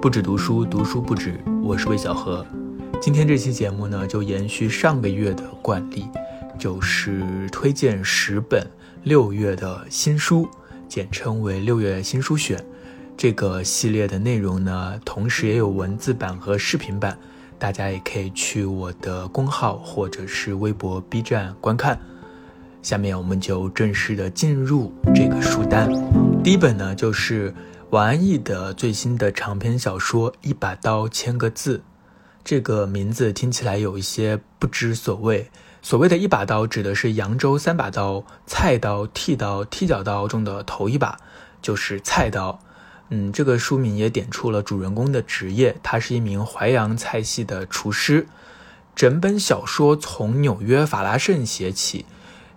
[0.00, 1.34] 不止读书，读书不止。
[1.60, 2.46] 我是魏小何。
[3.00, 6.06] 今天这期节目呢，就延续上个月的惯例，
[6.56, 8.64] 就是推荐十本
[9.02, 10.48] 六月的新书，
[10.88, 12.64] 简称为六月新书选。
[13.16, 17.18] 这个系列的内容呢，同时也有文字版和视频版，
[17.58, 21.98] 大家也可以去我的公号或者是微博、B 站观看。
[22.82, 25.90] 下面我们就正式的进入这个书单。
[26.44, 27.52] 第一本呢，就是
[27.90, 31.78] 王安忆的最新的长篇小说《一把刀千个字》。
[32.44, 35.50] 这个名字听起来有一些不知所谓。
[35.80, 41.16] 所谓的一把刀，指的是扬州三把刀：菜刀、剃刀、踢脚刀中的头一把，
[41.62, 42.60] 就是菜刀。
[43.08, 48.26] 嗯，这个书名也点出了主人公的职业，他是一名淮扬菜系的厨师。
[48.94, 52.04] 整本小说从纽约法拉盛写起。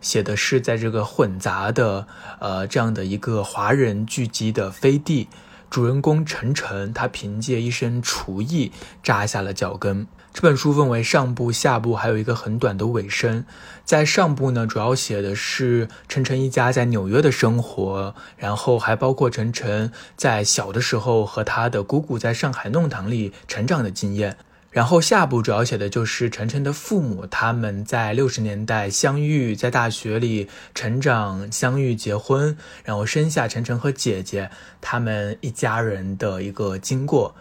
[0.02, 2.08] 写的是在这个混杂的，
[2.40, 5.30] 呃，这样的一个华人聚集的飞地，
[5.70, 8.72] 主人公陈晨，他凭借一身厨艺
[9.02, 10.06] 扎下了脚跟。
[10.34, 13.46] 这本书分为上部、下部，还有一个很短的尾声。
[13.84, 24.38] 在上部呢，主要写的是陈晨一家在纽约的生活，然后还包括陈晨在小的时候和他的姑姑在上海弄堂里成长的经验。
[24.72, 34.50] 然后下部主要写的就是晨晨的父母，他们在六十年代相遇，在大学里成长、相遇、结婚，然后生下晨晨和姐姐，
[34.80, 37.36] 他们一家人的一个经过。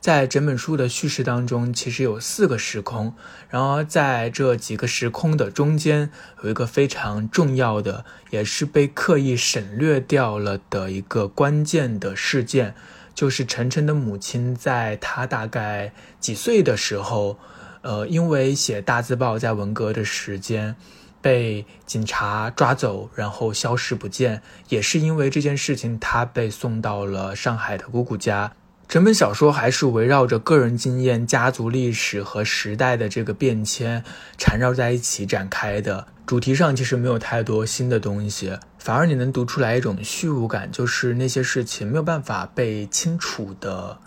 [0.00, 3.14] 在整本书的叙事当中，其实有四个时空，
[3.50, 6.10] 然而在这几个时空的中间，
[6.42, 12.74] 有一个非常重要的，也是被刻意省略掉了的一个关键的事件。
[13.14, 17.38] 就是晨晨的母亲，在他大概几岁的时候，
[17.82, 20.74] 呃，因为写大字报在文革的时间，
[21.20, 24.42] 被警察抓走，然后消失不见。
[24.68, 28.52] 也是因为这件事情，他被送到了上海的姑姑家。
[28.88, 34.04] 整本小说还是围绕着个人经验、家族历史和时代的这个变迁
[34.36, 36.08] 缠绕在一起展开的。
[36.26, 43.98] 主题上其实没有太多新的东西，反而你能读出来一种虚无感，就是那些事情没有办法被清楚的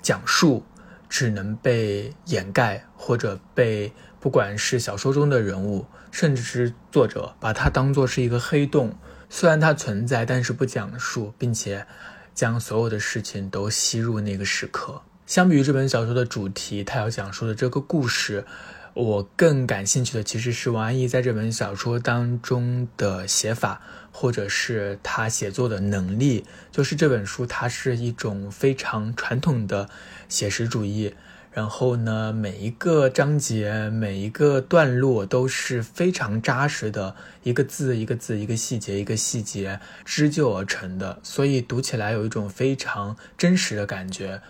[0.00, 0.64] 讲述，
[1.08, 8.96] 只能被掩盖，或者被不管是小说中的人物，甚至是作者，把它当做是一个黑洞。
[9.28, 11.86] 虽然它存在，但是不讲述，并且。
[12.32, 15.02] 将所有的事情都吸入那个时刻。
[15.26, 18.46] 相比于这本小说的主题，他要讲述的这个故事，
[18.94, 23.80] 我更感兴趣的其实是王安忆在这本小说当中的写法，
[24.10, 26.44] 或者是他写作的能力。
[26.72, 29.88] 就是这本书，它是一种非常传统的
[30.28, 31.14] 写实主义。
[31.52, 44.40] 然后呢，每一个章节、每一个段落都是非常扎实的，一个字一个字、一个细节一个细节织就而成的，所以读起来有一种非常真实的感觉。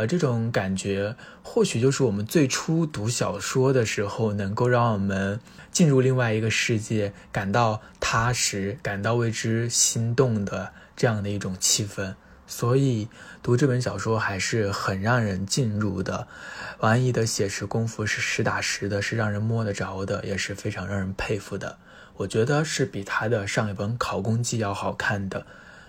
[0.00, 5.38] 而这种感觉，或许就是我们最初读小说的时候，能够让我们
[5.70, 12.14] 进入另外一个世界，感到踏实、感到为之心动的这样的一种气氛。
[12.46, 13.08] 所以
[13.42, 16.26] 读这本小说还是很让人进入的。
[16.78, 21.76] 王安忆的写实功夫是实打实的，是让人摸得着的，也是非常让人佩服的。
[22.16, 25.44] 我觉得是比他的上一本《考功记》要好看的。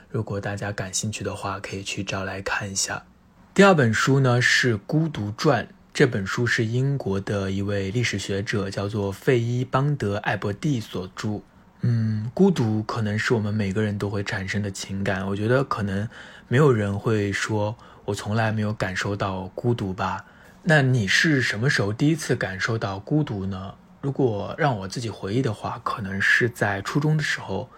[0.09, 3.05] 如果大家感兴趣的话，可以去找来看一下。
[3.53, 11.41] 第二本书呢是《孤独传》，这本书是英国的一位历史学者叫做费伊邦德艾伯蒂所著。
[11.81, 15.27] 嗯，孤独可能是我们每个人都会产生的情感。
[15.27, 16.07] 我觉得可能
[16.47, 17.75] 没有人会说
[18.05, 20.23] 我从来没有感受到孤独吧。
[20.63, 23.73] 那你是什么时候第一次感受到孤独呢？
[23.99, 27.69] 如果让我自己回忆的话，可能是在初中的时候。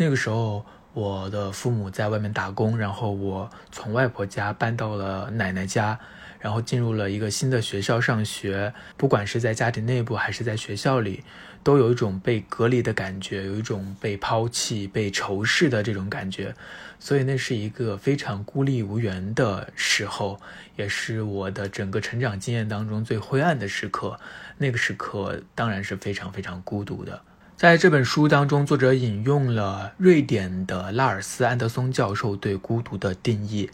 [0.00, 0.64] 那个时候，
[0.98, 5.98] 我的父母在外面打工，然后我从外婆家搬到了奶奶家。
[6.40, 11.24] 然后进入了一个新的学校上学，不管是在家庭内部还是在学校里，
[11.64, 16.54] 都有一种被隔离的感觉，有一种被抛弃、被仇视的这种感觉，
[17.00, 20.40] 所以那是一个非常孤立无援的时候，
[20.76, 24.16] 也是我的整个成长经验当中最灰暗的时刻。
[24.58, 27.20] 那个时刻当然是非常非常孤独的。
[27.58, 33.68] 在这本书当中，作者引用了瑞典的拉尔斯安德松教授对孤独的定义。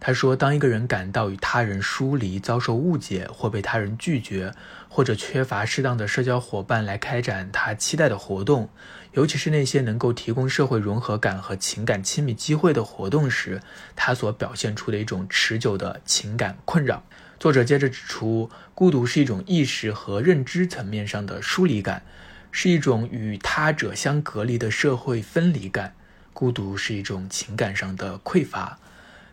[0.00, 4.52] 他说：“当一个人感到与他人疏离、遭受误解，或被他人拒绝，
[4.88, 8.70] 或者缺乏适当的社交伙伴来开展他期待的活动，
[9.12, 13.62] 尤其是那些能够提供社会融合感和情感亲密机会的活动时，
[13.94, 17.04] 他所表现出的一种持久的情感困扰。”
[17.38, 22.02] 作者接着指出，孤独是一种意识和认知层面上的疏离感，
[22.50, 25.94] 是一种与他者相隔离的社会分离感。
[26.32, 28.78] 孤独是一种情感上的匮乏。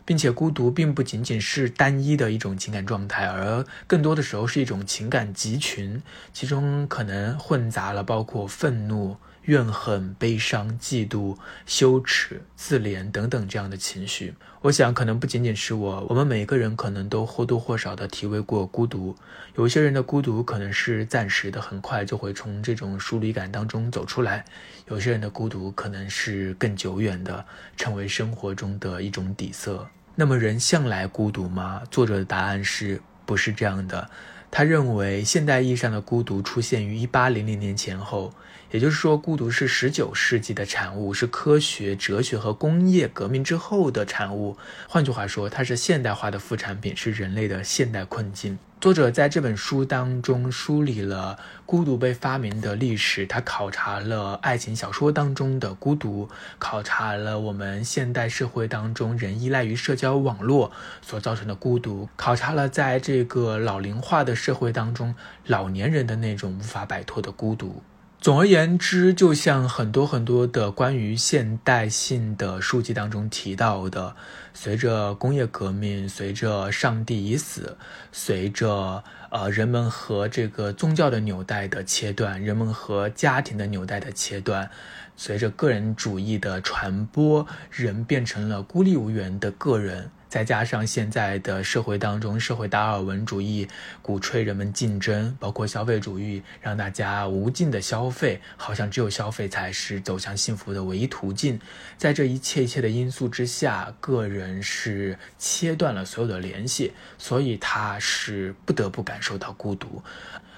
[0.07, 5.99] 并且孤独并不仅仅是单一的一种情感状态，而更多的时候是一种情感集群，
[6.31, 9.17] 其中可能混杂了包括愤怒。
[9.45, 19.15] 怨恨、悲伤、嫉妒、羞耻、自怜等等这样的情绪，我想可能不仅仅是我，我们每一个人可能都或多或少的体味过孤独。
[19.55, 24.43] 有些人的孤独可能是暂时的，很快就会从这种疏离感当中走出来；
[24.87, 27.45] 有些人的孤独可能是更久远的，
[27.77, 29.87] 成为生活中的一种底色。
[30.15, 31.83] 那么，人向来孤独吗？
[31.91, 34.09] 作者的答案是不是这样的？
[34.57, 38.33] 他认为，现代意义上的孤独出现于一八零零年前后。
[38.71, 44.55] 也就是说，孤独是十九世纪的产物，是科学、哲学和工业革命之后的产物。
[44.87, 48.57] 换句话说，它是现代化的副产品，是人类的现代困境。
[48.85, 56.29] 作者在这本书当中梳理了孤独被发明的历史，他考察了爱情小说当中的孤独，
[56.59, 60.71] 考察了我们现代社会当中人依赖于社交网络
[61.01, 65.15] 所造成的孤独，考察了在这个老龄化的社会当中
[65.47, 67.81] 老年人的那种无法摆脱的孤独。
[68.25, 74.15] 总而言之，就像很多很多的关于现代性的书籍当中提到的，
[74.51, 77.77] 随着工业革命，随着上帝已死，
[78.11, 84.71] 随着呃人们和这个宗教的纽带的切断，人们和家庭的纽带的切断，
[85.15, 90.09] 随着个人主义的传播，人变成了孤立无援的个人。
[90.35, 93.69] 再加上现在的社会当中，社会达尔文主义
[94.01, 101.57] 鼓吹人们竞争，包括消费主义，让大家无尽的消费，好像只有消费才是走向幸福的唯一途径。
[101.97, 110.03] 在这一切一切的因素之下，个人是切断了所有的联系，所以他是不得不感受到孤独，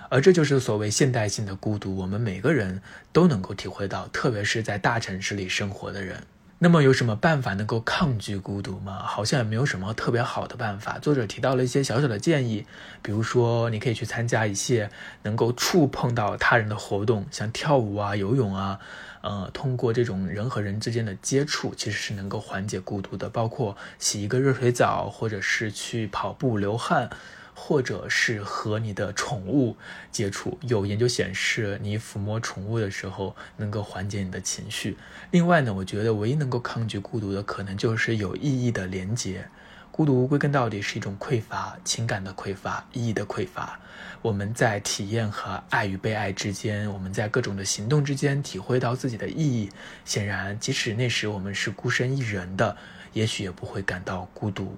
[0.09, 2.81] 而这就是所谓现代性的孤独，我们每个人
[3.13, 6.23] 都能够体会到，特别是在大城市里生活的人。
[6.59, 9.03] 那么有什么办法能够抗拒孤独吗？
[9.05, 10.97] 好像也没有什么特别好的办法。
[10.97, 12.65] 作者提到了一些小小的建议，
[13.03, 14.89] 比如说你可以去参加一些
[15.21, 18.79] 能够触碰到他人的活动，像跳舞啊、游泳啊，
[19.21, 23.29] 呃，通过这种人和人之间的接触，其实是能够缓解孤独的。
[23.29, 27.11] 包括洗一个热水澡，或者是去跑步流汗。
[27.59, 29.75] 或者是和你的宠物
[30.11, 34.95] 接触，有研究显示，你抚摸宠物的时候能够缓解你的情绪。
[35.31, 39.43] 另外呢，我觉得唯一能够抗拒孤独的，可能就是有意义的连接。
[39.91, 43.79] 孤独归根到底是一种匮乏，情感的匮乏，意义的匮乏。
[44.21, 49.71] 我们在体验和爱与被爱之间，我们在各种的行动之间体会到自己的意义。
[50.05, 52.77] 显然，即使那时我们是孤身一人的，
[53.13, 54.77] 也许也不会感到孤独。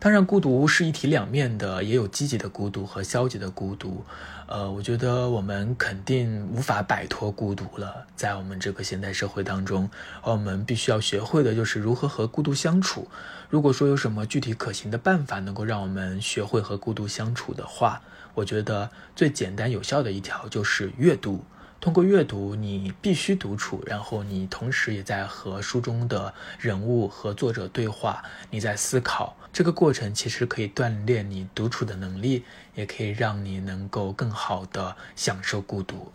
[0.00, 4.04] 当然，孤独是一体两面的，也有积极的孤独和消极的孤独。
[4.46, 9.90] 呃，我觉得我们肯定无法摆脱孤独了，在我们这个现代社会当中，
[10.22, 13.08] 而我们必须要学会的就是如何和孤独相处。
[13.50, 18.00] 如果说有什么具体可行的办法能够让我们学会和孤独相处的话，
[18.34, 21.44] 我觉得最简单有效的一条就是阅读。
[21.80, 29.36] 通过阅读，你必须独处，然后你同时也在和书中的人物和作者对话，你在思考。
[29.52, 32.44] 这个过程其实可以锻炼你独处的能力，
[32.74, 36.12] 也可以让你能够更好的享受孤独。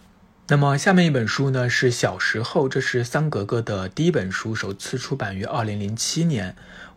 [0.50, 6.56] 那么下面一本书呢是小时候，这是桑格格的第一本书，首次出版于二零零七年。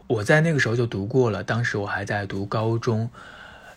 [0.09, 3.11] 我在那个时候就读过了，当时我还在读高中。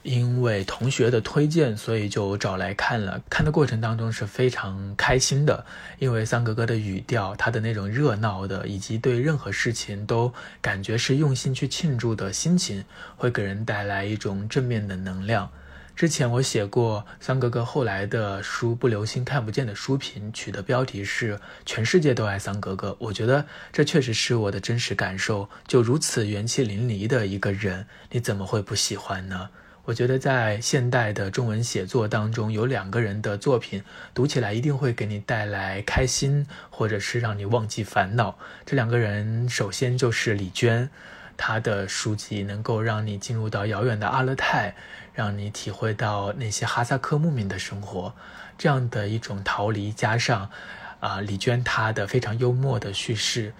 [0.03, 3.21] 因为同学的推荐，所以就找来看了。
[3.29, 5.65] 看的过程当中是非常开心的，
[5.99, 12.85] 因为桑格格的语调，他的那种热闹的，以及对任何事情都感觉是用心去庆祝的心情，
[13.17, 15.49] 会给人带来一种正面的能量。
[15.97, 21.37] 之前我写过桑格格后来的书《不留心看不见》的书评，取的标题是
[21.67, 22.95] “全世界都爱桑格格”。
[23.01, 25.49] 我觉得这确实是我的真实感受。
[25.67, 29.49] 就如此元气淋漓的一个人，你怎么会不喜欢呢？
[29.89, 38.37] 我觉得在现代的中文写作当中，有两个人的作品读起来一定会给你带来开心，或者是让你忘记烦恼。
[38.67, 40.91] 这两个人，首先就是李娟，
[41.35, 44.75] 她的书籍能够让你进入到遥远的阿勒泰，
[45.15, 48.13] 让你体会到那些哈萨克牧民的生活，
[48.59, 50.51] 这样的一种逃离，加上
[50.99, 53.53] 啊李娟她的非常幽默的叙事，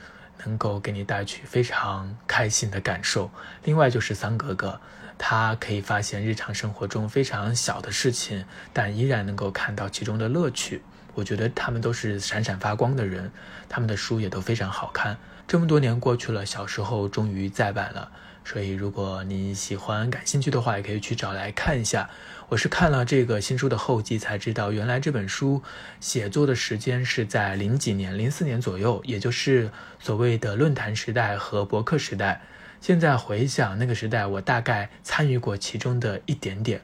[0.46, 3.32] 能够给你带去非常开心的感受。
[3.64, 4.80] 另外就是桑格格。
[5.22, 10.82] 他可以发现日常生活中非常小的事情，但依然能够看到其中的乐趣。
[11.14, 13.30] 我觉得他们都是闪闪发光的人，
[13.68, 15.18] 他们的书也都非常好看。
[15.46, 18.10] 这么多年过去了，小时候终于再版了，
[18.46, 22.10] 所以如果你喜欢、感兴趣的话，也可以去找来看一下。
[22.48, 25.62] 我是看了这个新书的后记才知道，原来这本书
[26.00, 32.42] 写作的时间是在零几年、零四年左右，也就是所谓的论坛时代和博客时代。
[32.82, 36.82] 现在回想那个时代，我大概参与过其中的一点点。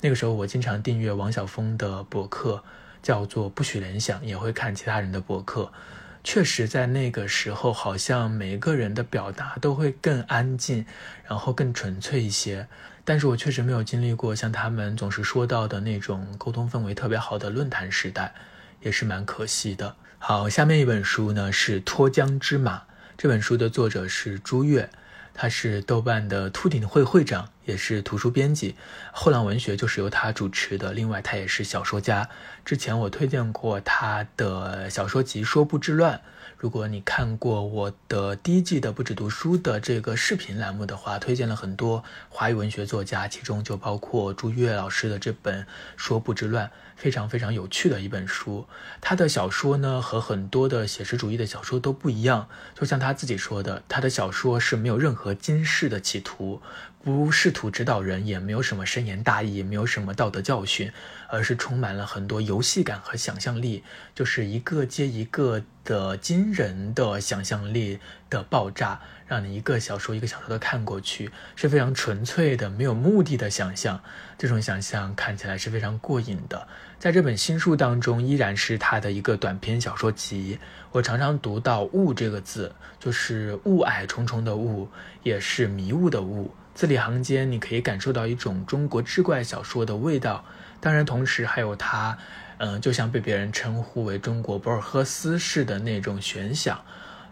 [0.00, 2.62] 那个时候，我经常订阅王晓峰的博客，
[3.02, 5.72] 叫做“不许联想”，也会看其他人的博客。
[6.24, 10.86] 确实，在那个时候，好像每个人的表达都会更安静，
[11.26, 12.68] 然后更纯粹一些。
[13.04, 18.32] 但是我确实没有经历过像他们总是说到的那种沟通氛围特别好的论坛时代，
[18.80, 19.96] 也是蛮可惜的。
[20.18, 22.78] 好，下面一本书呢是《脱缰之马》，
[23.18, 24.88] 这本书的作者是朱越，
[25.34, 28.76] 他是豆瓣的秃顶会会长，也是图书编辑，
[29.12, 30.92] 后浪文学就是由他主持的。
[30.92, 32.28] 另外，他也是小说家。
[32.64, 36.16] 之前我推荐过他的小说集《说不之乱》。
[36.58, 45.62] 如果你看过我的第一季的不止读书的这个视频栏目的话，推荐了很多华语文学作家，其中就包括朱越老师的这本
[45.96, 46.66] 《说不之乱》，
[47.02, 48.64] 非常非常有趣的一本书。
[49.00, 56.62] 他的小说呢和很多的写实主义的小说都不一样，就像他自己说的，他的小说是没有任何今世的企图。
[57.04, 60.92] 不试图指导人，也没有什么深言大义，没有什么道德教训，
[61.28, 63.82] 而是充满了很多游戏感和想象力，
[64.14, 67.98] 就是一个接一个的惊人的想象力
[68.30, 74.00] 的爆炸，让你一个小说一个小说的看过去，是非常纯粹的、没有目的的想象。
[74.38, 76.68] 这种想象看起来是非常过瘾的。
[77.02, 80.60] 在这本新书当中，依然是他的一个短篇小说集。
[80.92, 84.88] 我常常读到“雾”这个字，就是雾霭重重的雾，
[85.24, 86.54] 也是迷雾的雾。
[86.76, 90.44] 字里行间，你可以感受到一种中国志怪小说的味道。
[90.78, 92.16] 当然，同时还有他，
[92.58, 96.80] 嗯，就像被别人称呼为中国博尔赫斯式的那种悬想。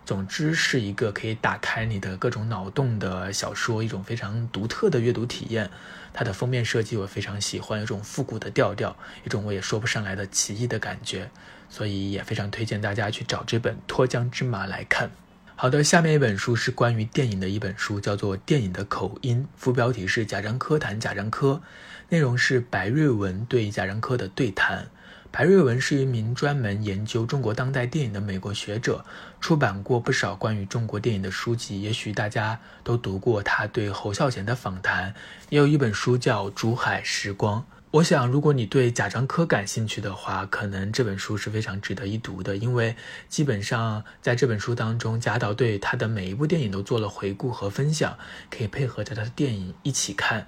[0.05, 5.71] 总之，是一个可以打开你的各种脑洞的小说，一种非常独特的阅读体验。
[6.13, 11.31] 它的封面设计我非常喜欢，有种复古的调调，一种我也说不上来的奇异的感觉，
[11.69, 15.13] 所以也非常推荐大家去找这本《脱缰之马》来看。
[15.55, 21.63] 好的，下面一本书是关于电影的一本书，叫做《电影的口音》，副标题是贾樟柯谈贾樟柯，
[22.09, 24.89] 内容是白瑞文对贾樟柯的对谈。
[25.31, 29.05] 白瑞文是一名专门研究中国当代电影的美国学者，
[29.41, 35.15] 出版过不少关于中国电影的书籍，也许大家都读过他对侯孝贤的访谈，
[35.49, 37.61] 也有一本书叫《竹海时光》。
[37.93, 42.95] 我想，如果你对贾樟柯感兴趣的话，可能这本书是非常值得一读的，因为
[43.29, 48.17] 基本上在这本书当中，贾导对他的每一部电影都做了回顾和分享，
[48.49, 50.47] 可以配合着他的电影一起看。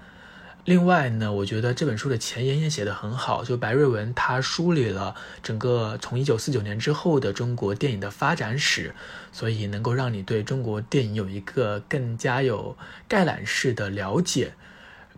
[0.64, 8.94] 另外呢，我觉得这本书的前言也写得很好，就白瑞文他梳理了整个从一九四九年之后的中国电影的发展史，
[9.32, 12.76] 所以能够让你对中国电影有一个更加有
[13.08, 14.52] 概览式的了解。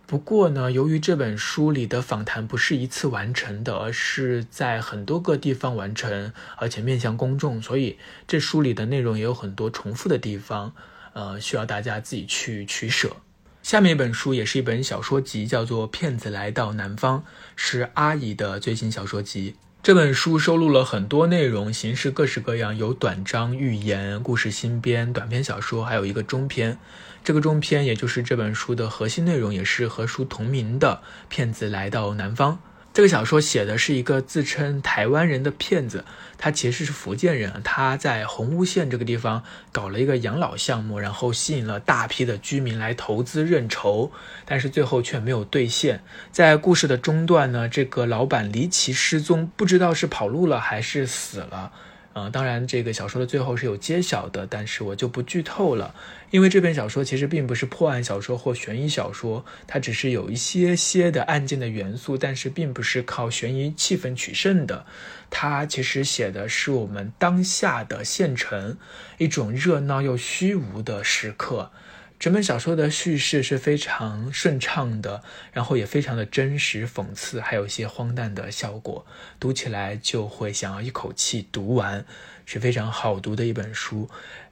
[0.07, 10.73] 不过呢，由于这本书里的访谈不是一次完成的，而是在很多个地方完成，而且面向公众，所以这书里的内容也有很多重复的地方，
[11.13, 13.17] 呃，需要大家自己去取舍。
[13.65, 17.21] 下面一本书也是一本小说集，叫做《骗子来到南方》，
[17.55, 19.55] 是阿姨的最新小说集。
[19.81, 26.77] 这本书收录了很多内容，形式各式各样，有短章、寓言、故事新编、短篇小说，还有一个中篇。
[27.23, 32.53] 这个中篇也就是这本书的核心内容，也是和书同名的《骗子来到南方》。
[32.95, 36.05] 这个小说写的是一个自称台湾人的骗子，
[36.37, 44.09] 他其实是福建人，他在洪屋县这个地方搞了一个养老项目，然后吸引了大批的居民来投资认筹，
[44.45, 46.01] 但是最后却没有兑现。
[46.31, 51.73] 在故事的中段呢，这个老板离奇失踪，不知道是跑路了还是死了。
[52.15, 55.93] 呃，当然，这个小说的最后是有揭晓的，但是我就不剧透了，
[56.31, 64.85] 因为这篇小说其实并不是破案小说或悬疑小说，它只是有一些些的案件的元素，但是并不是靠悬疑气氛取胜的。
[65.29, 68.77] 它其实写的是我们当下的县城，
[69.17, 71.69] 一种热闹又虚无的时刻。
[72.17, 79.05] 整本小说的叙事是非常顺畅的，然后也非常的真实、讽刺，还有一些荒诞的效果，
[79.39, 82.05] 读起来就会想要一口气读完，
[82.45, 84.09] 是非常好读的一本书。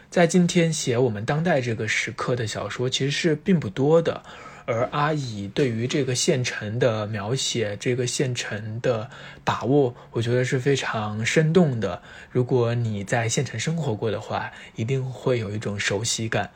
[0.10, 4.22] 在今天写我们当代这个时刻的小说其实是并不多的，
[4.66, 9.10] 而阿乙对于这个县城的描写、这个县城的
[9.44, 12.04] 把握，我觉得是非常生动的。
[12.30, 16.52] 如果你在县城生活过的话，一定会有一种熟悉感。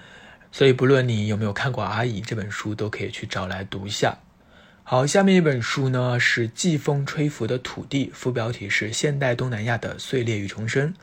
[0.51, 4.18] 所以，不论你有没有看过《阿姨》这本书，都可以去找来读一下。
[4.89, 10.94] 好，下面一本书呢是《季风吹拂的土地》，副标题是《现代东南亚的碎裂与重生》。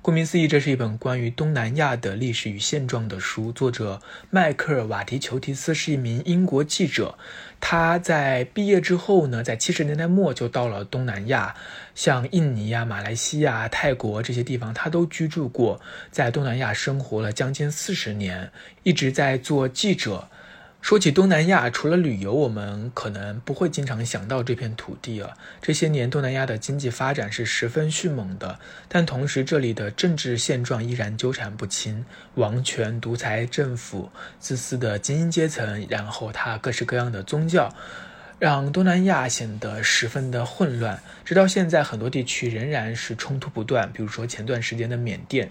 [0.00, 3.52] 顾名思义，这是一本关于东南亚的历史与现状的书。
[3.52, 7.18] 作者迈克尔·瓦迪裘提斯是一名英国记者，
[7.60, 11.54] 他在毕业之后呢，在七十年代末就到了东南亚，
[11.94, 15.78] 像印尼呀、马来西亚、泰国这些地方，他都居住过，
[16.10, 18.50] 在东南亚生活了将近四十年，
[18.84, 20.30] 一直在做记者。
[20.84, 25.30] 说起东南亚，除了旅游，我们可能不会经常想到这片土地啊。
[25.62, 37.74] 这些年，东南亚的经济发展是十分迅猛的，但同时这里的政治现状依然纠缠不清，王权、独裁政府、自私的精英阶层，然后它各式各样的宗教，
[38.38, 41.00] 让东南亚显得十分的混乱。
[41.24, 45.50] 直到现在，很多地区仍然是冲突不断，比如说前段时间的缅甸。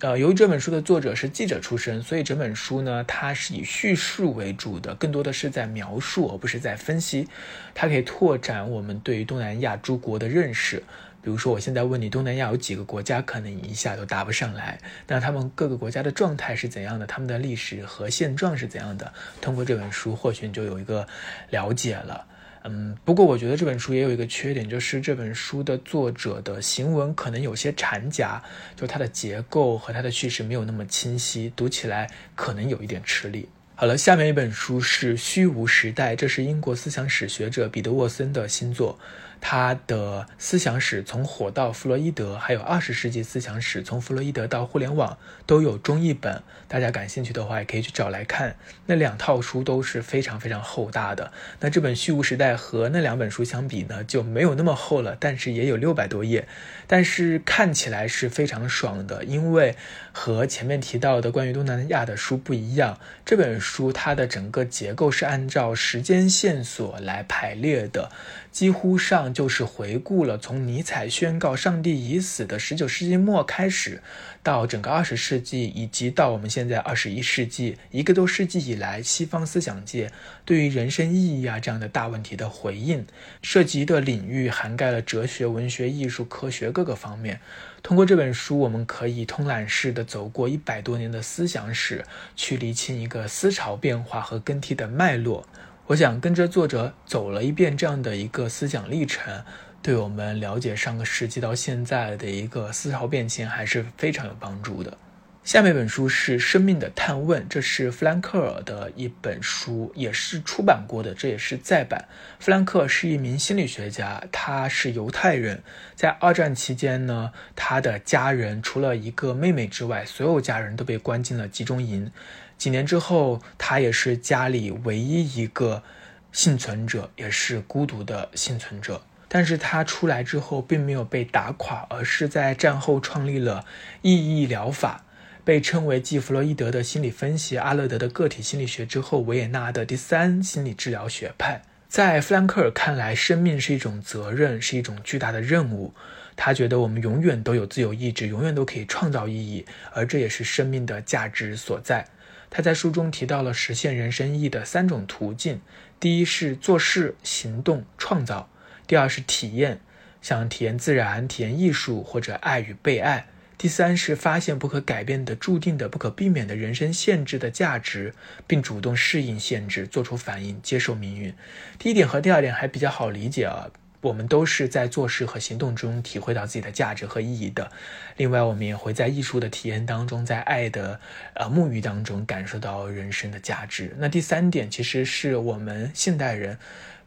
[0.00, 7.28] 呃，由于这本书的作者是记者出身，所以整本书呢，它是以叙述为主的，更多的是在描述，而不是在分析。
[7.74, 10.82] 它可以拓展我们对于东南亚诸国的认识。
[11.22, 14.78] 比如说，我现在问你，东南亚有几个国家，可能一下都答不上来。
[15.06, 17.06] 那他们各个国家的状态是怎样的？
[17.06, 19.12] 他们的历史和现状是怎样的？
[19.42, 21.06] 通过这本书，或许你就有一个
[21.50, 22.24] 了解了。
[22.64, 28.42] 嗯，不过我觉得这本书也有一个缺点，就是这本书的作者的行文可能有些掺假，
[28.76, 33.48] 就它的结构和它的叙事没有那么清晰，读起来可能有一点吃力。
[33.74, 38.98] 好了，下面一本书是《虚无时代》，这是英国思想史学者彼得沃森的新作。
[39.40, 45.16] 他的思想史从火到弗洛伊德，还有二十世纪思想史从弗洛伊德到互联网
[45.46, 48.56] 都有中译本，大家感兴趣的话也可以去找来看。
[48.86, 51.32] 那两套书都是非常非常厚大的。
[51.60, 56.46] 那这本《虚无时代》和那两本书相比呢，就没有那么厚了，但是也有六百多页，
[56.86, 59.74] 但是看起来是非常爽的，因为
[60.12, 68.10] 和前面提到的关于东南亚的书不一样，这本书它的整个结构是按照时间线索来排列的。
[68.50, 74.02] 几乎上就是回顾了从尼采宣告上帝已死的十九世纪末开始，
[74.42, 80.10] 到整个二十世纪，以及到我们现在二十一世纪一个多世纪以来，西方思想界
[80.44, 83.06] 对于人生意义啊这样的大问题的回应，
[83.42, 87.40] 涉及的领域涵盖了哲学、文学、艺术、科学各个方面。
[87.82, 92.04] 通过这本书，我们可以通览式的走过一百多年的思想史，
[92.36, 95.46] 去理清一个思潮变化和更替的脉络。
[95.90, 99.42] 我想跟着作者走了一遍这样的一个思想历程，
[99.82, 104.96] 对我们了解上个世纪到现在的一个思潮变迁还是非常有帮助的。
[105.42, 112.04] 下面一本书是《生命的探问》，这是弗兰克尔的一本书，也是出版过的，这也是再版。
[112.38, 115.60] 弗兰克是一名心理学家，他是犹太人，
[115.96, 122.12] 在二战期间呢，他的家人除了一个妹妹之外，所有家人都被关进了集中营。
[122.60, 125.82] 几年之后，他也是家里唯一一个
[126.30, 129.00] 幸存者，也是孤独的幸存者。
[129.28, 133.64] 但是他出来之后，并没有被打垮，而是在战后创立了
[134.02, 135.06] 意义疗法，
[135.42, 141.62] 被称为继弗洛伊德的心理分析、阿勒德的个体心理学之后，维也纳的第三心理治疗学派。
[141.88, 145.94] 在弗兰克尔看来，生命是一种责任，是一种巨大的任务。
[146.36, 152.06] 他觉得我们永远都有自由意志，永远都可以创造意义，而这也是生命的价值所在。
[152.50, 155.60] 他在书中提到了实现人生意义的三种途径：
[156.00, 158.48] 第一是做事、行动、创造；
[158.88, 159.80] 第二是体验，
[160.20, 168.12] 想体验自然、体验艺术或者爱与被爱；第三是发现不可改变的、注定的、不可避免的人生限制的价值，
[168.46, 171.32] 并主动适应限制，做出反应，接受命运。
[171.78, 173.70] 第一点和第二点还比较好理解啊。
[174.02, 177.70] 我们都是在做事和行动中体会到自己的价值和意义的。
[178.16, 180.98] 另外，我们也会在艺术的体验当中，在爱的
[181.34, 183.94] 呃沐浴当中感受到人生的价值。
[183.98, 186.58] 那第三点，其实是我们现代人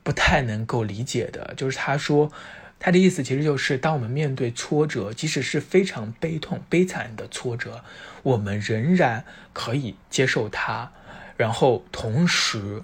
[0.03, 2.31] 不太能够理解的，就是他说
[2.79, 7.83] 他的意思其实就是，当我们面对挫折，即使是非常悲痛、悲惨的挫折，
[8.21, 10.91] 我们仍然可以接受它，
[11.37, 12.83] 然后同时。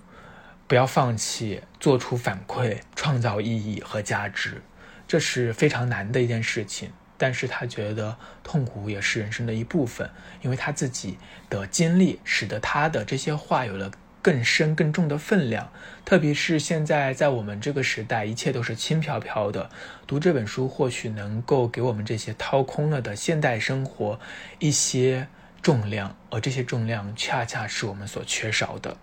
[0.70, 4.62] 不要放弃，做出反馈，创造意义和价值，
[5.08, 6.92] 这是非常难的一件事情。
[7.18, 10.08] 但是他觉得痛苦也是人生的一部分，
[10.44, 11.18] 因为他自己
[11.50, 15.72] 的经历使得他的这些话有了更深更重的分量。
[16.06, 19.72] 特别是现在在我们这个时代，一切都是轻飘飘的，
[20.06, 24.20] 读这本书或许能够给我们这些掏空了的现代生活
[24.60, 25.28] 一些
[25.62, 26.16] 重量。
[26.30, 28.98] 而这些重量恰恰是我们所缺少的。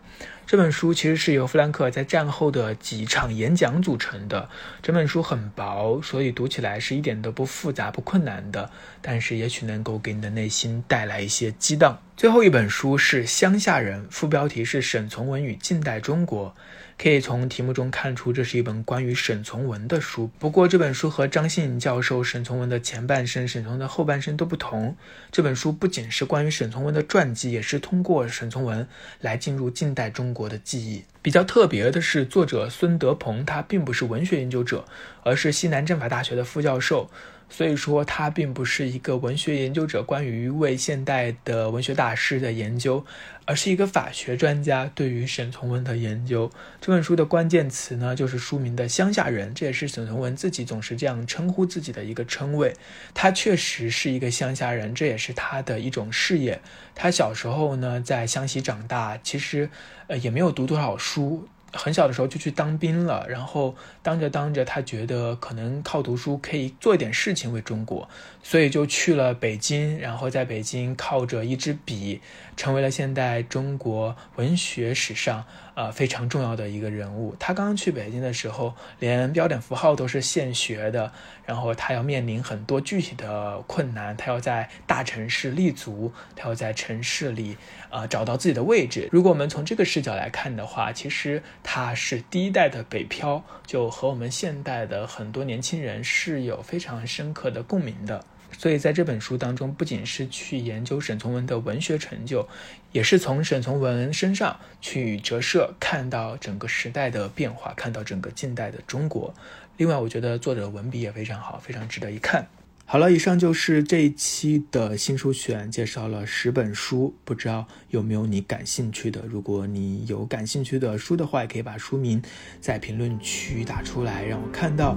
[0.46, 4.48] 这本书其实是由弗兰克在战后的几场演讲组成的。
[4.80, 8.70] 这本书很薄，所以读起来是一点都不复杂、不困难的。
[9.02, 12.00] 但是也许能够给你的内心带来一些激荡。
[12.16, 16.50] 最后一本书是《乡下人》，副标题是《沈从文与近代中国》。
[16.98, 20.30] 可以从题目中看出，这是一本关于沈从文的书。
[20.38, 24.96] 不过，这本书和张信教授沈从文的前半生、沈从文的后半生都不同。
[25.30, 28.88] 这本书不仅是关于沈从文的传记，也是通过沈从文
[29.20, 31.04] 来进入近代中国的记忆。
[31.26, 34.84] 比较特别的是，作者孙德鹏他并不是文学研究者，
[35.24, 37.10] 而是西南政法大学的副教授。
[37.48, 43.04] 所以说，他并不是一个文学研究者，关于为现代的文学大师的研究，
[43.44, 46.50] 而是一个法学专家对于沈从文的研究。
[46.80, 52.72] 这本书的关键词呢，就是书名的“乡下人”，这也是沈从文自己总是这样称呼自己的一个称谓。
[53.14, 56.60] 他确实是一个乡下人，这也是他的一种事业。
[56.96, 59.70] 他小时候呢，在湘西长大，其实
[60.08, 61.48] 呃也没有读多少书。
[61.72, 68.08] 很小的时候就去当兵了，然后当着当着，他觉得可能靠读书可以做一点事情为中国，
[68.42, 72.22] 所以就去了北京，然后在北京靠着一支笔，
[72.56, 75.44] 成为了现代中国文学史上。
[75.76, 77.36] 呃，非常重要的一个人物。
[77.38, 81.12] 他刚刚去北京的时候，连标点符号都是现学的。
[81.44, 87.58] 然后他要面临很多具体的困难，他要在大城市立足，他要在城市里
[87.90, 89.06] 呃找到自己的位置。
[89.12, 98.24] 如果我们从这个视角来看的话，其实他是第一代的北漂，就和我们现代的很多年轻人是有非常深刻的共鸣的。
[98.58, 102.48] 所以在这本书当中，不仅是去研究沈从文的文学成就，
[102.92, 109.34] 也是从沈从文身上去折射，看到整个时代的变化，看到整个近代的中国。
[109.76, 112.46] 另外，我觉得作者文笔也非常好，非常值得一看。
[112.88, 119.24] 好了，以上就是这一期的新书选，介绍了十本书，不知道有没有你感兴趣的？
[119.28, 122.22] 如果你有感兴趣的书的话，也可以把书名
[122.60, 124.96] 在评论区打出来，让我看到。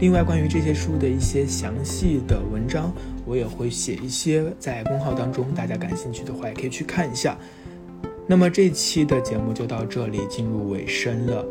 [0.00, 2.90] 另外，关于这些书的一些详细的文章，
[3.26, 7.38] 我也会写一些在公号当中，大家感兴趣的话也可以去看一下。
[8.26, 11.44] 那么这期的节目就到这里进入尾声了。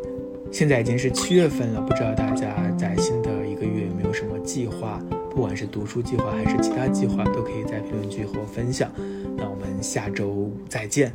[0.50, 5.00] 现在已经是七月份了，不知道大家在新的一个月有没有什么计划？
[5.34, 8.90] 不管是读书计划还是其他计划，都可以在评论区和我分享。
[9.36, 11.10] 那我们下周再见，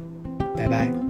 [0.55, 1.06] 拜拜。